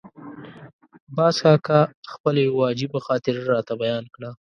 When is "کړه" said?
4.13-4.29